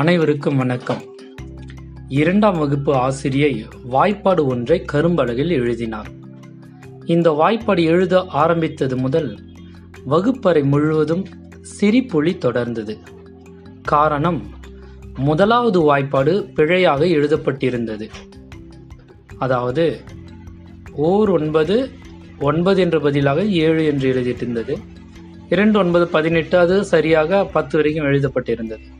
அனைவருக்கும் 0.00 0.56
வணக்கம். 0.56 1.02
இரண்டாம் 2.08 2.58
வகுப்பு 2.58 2.94
ஆசிரியை 2.94 3.66
வாய்ப்பாடு 3.90 4.46
ஒன்றை 4.46 4.84
கரும்பலகில் 4.92 5.48
எழுதினார். 5.48 6.08
இந்த 7.04 7.30
வாய்ப்பாடு 7.30 7.84
எழுத 7.84 8.24
ஆரம்பித்தது 8.28 8.96
முதல் 8.96 9.38
வகுப்பறை 10.04 10.62
முழுவதும் 10.62 11.24
சிரிப்பொலி 11.60 12.32
தொடர்ந்தது. 12.34 12.96
காரணம் 13.82 14.42
முதலாவது 15.18 15.80
வாய்ப்பாடு 15.80 16.52
பிழையாக 16.54 17.04
எழுதப்பட்டிருந்தது. 17.04 18.08
அதாவது 19.38 20.00
ஓர் 20.92 21.30
ஒன்பது 21.30 21.90
ஒன்பது 22.38 22.82
என்ற 22.82 22.98
பதிலாக 22.98 23.44
ஏழு 23.44 23.84
என்று 23.84 24.14
எழுதிட்டிருந்தது. 24.14 24.76
இரண்டு 25.48 25.78
ஒன்பது 25.78 26.08
பதினெட்டு 26.08 26.58
அது 26.58 26.84
சரியாக 26.84 27.44
பத்து 27.44 27.76
வரைக்கும் 27.76 28.04
எழுதப்பட்டிருந்தது. 28.04 28.95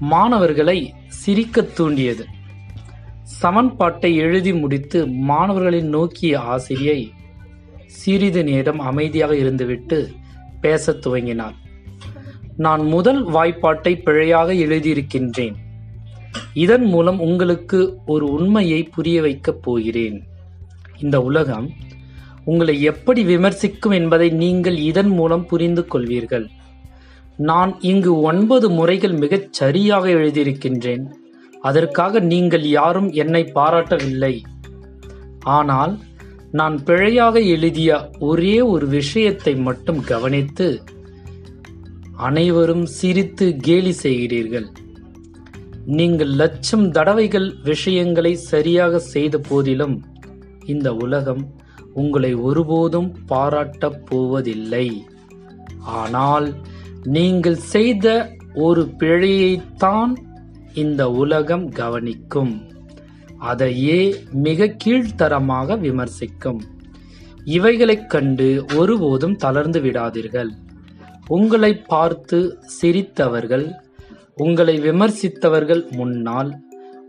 மாணவர்களை 0.00 0.94
சிரிக்கத் 1.06 1.76
தூண்டியது. 1.76 2.26
சமன்பாட்டை 3.22 4.16
எழுதி 4.16 4.54
முடித்து 4.54 5.08
மாணவர்களை 5.08 5.80
நோக்கிய 5.80 6.40
ஆசிரியை 6.40 7.12
சிறிது 7.86 8.44
நேரம் 8.44 8.78
அமைதியாக 8.78 9.34
இருந்துவிட்டு 9.34 10.06
பேசத் 10.60 11.06
துவங்கினார் 11.06 11.54
நான் 12.56 12.82
முதல் 12.82 13.24
வாய்ப்பாட்டை 13.24 13.96
பிழையாக 13.96 14.52
எழுதியிருக்கின்றேன். 14.52 15.54
இதன் 16.54 16.84
மூலம் 16.84 17.20
உங்களுக்கு 17.20 17.96
ஒரு 18.06 18.26
உண்மையை 18.26 18.82
புரிய 18.82 19.20
வைக்கப் 19.20 19.62
போகிறேன். 19.62 20.22
இந்த 21.00 21.22
உலகம் 21.22 21.70
உங்களை 22.44 22.82
எப்படி 22.82 23.24
விமர்சிக்கும் 23.24 23.92
என்பதை 23.92 24.30
நீங்கள் 24.30 24.76
இதன் 24.76 25.08
மூலம் 25.08 25.46
புரிந்து 25.46 25.86
கொள்வீர்கள். 25.92 26.48
நான் 27.36 27.80
இங்கு 27.80 28.20
ஒன்பது 28.20 28.70
முறைகள் 28.70 29.12
மிகச் 29.12 29.52
சரியாக 29.52 30.08
எழுதியிருக்கின்றேன். 30.08 31.04
அதற்காக 31.60 32.20
நீங்கள் 32.20 32.62
யாரும் 32.62 33.10
என்னை 33.10 33.50
பாராட்டவில்லை. 33.54 34.40
ஆனால் 35.40 35.98
நான் 36.52 36.84
பிழையாக 36.84 37.40
எழுதிய 37.40 38.10
ஒரே 38.18 38.60
ஒரு 38.60 38.86
விஷயத்தை 38.86 39.56
மட்டும் 39.56 40.00
கவனித்து 40.04 40.82
அனைவரும் 42.16 42.86
சிரித்து 42.86 43.56
கேலி 43.56 43.94
செய்கிறீர்கள். 44.02 44.66
நீங்கள் 45.86 46.28
லட்சம் 46.28 46.90
தடவைகள் 46.90 47.54
விஷயங்களை 47.64 48.34
சரியாக 48.34 48.98
செய்த 48.98 49.38
போதிலும் 49.38 50.04
இந்த 50.64 50.94
உலகம் 50.94 51.54
உங்களை 51.94 52.34
ஒருபோதும் 52.34 53.16
பாராட்டப் 53.26 54.06
போவதில்லை. 54.06 55.04
ஆனால் 55.80 56.54
நீங்கள் 57.02 57.54
செய்த 57.54 58.32
ஒரு 58.54 58.90
பிழையைத்தான் 58.98 60.12
இந்த 60.74 61.10
உலகம் 61.10 61.68
கவனிக்கும். 61.68 62.62
அதையே 63.38 64.24
மிக 64.32 64.76
கீழ்த்தரமாக 64.84 65.78
விமர்சிக்கும். 65.78 66.60
இவைகளைக் 67.44 68.10
கண்டு 68.10 68.64
ஒருபோதும் 68.74 69.36
தளர்ந்து 69.36 69.80
விடாதீர்கள். 69.80 70.48
உங்களை 71.26 71.76
பார்த்து 71.76 72.58
சிரித்தவர்கள் 72.82 73.72
உங்களை 74.36 74.80
விமர்சித்தவர்கள் 74.80 75.90
முன்னால் 75.90 76.58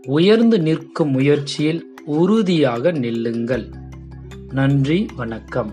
உயர்ந்து 0.06 0.60
நிற்கும் 0.60 1.10
முயற்சியில் 1.10 1.94
உறுதியாக 2.04 2.92
நில்லுங்கள். 2.92 3.72
நன்றி 4.52 5.06
வணக்கம். 5.16 5.72